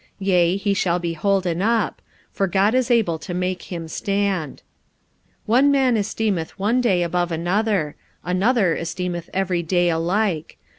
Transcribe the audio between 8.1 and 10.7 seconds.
another esteemeth every day alike.